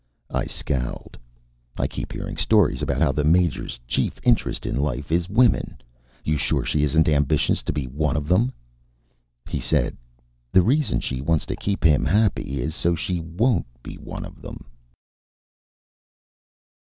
I 0.31 0.45
scowled. 0.47 1.15
"I 1.77 1.85
keep 1.85 2.11
hearing 2.11 2.35
stories 2.35 2.81
about 2.81 2.97
how 3.03 3.11
the 3.11 3.23
Major's 3.23 3.79
chief 3.87 4.15
interest 4.23 4.65
in 4.65 4.75
life 4.79 5.11
is 5.11 5.29
women. 5.29 5.77
You 6.25 6.37
sure 6.37 6.65
she 6.65 6.81
isn't 6.81 7.07
ambitious 7.07 7.61
to 7.61 7.71
be 7.71 7.85
one 7.85 8.17
of 8.17 8.27
them?" 8.27 8.51
He 9.47 9.59
said: 9.59 9.95
"The 10.51 10.63
reason 10.63 11.01
she 11.01 11.21
wants 11.21 11.45
to 11.45 11.55
keep 11.55 11.83
him 11.83 12.03
happy 12.03 12.59
is 12.61 12.73
so 12.73 12.95
she 12.95 13.19
won't 13.19 13.67
be 13.83 13.93
one 13.97 14.25
of 14.25 14.41
them." 14.41 14.65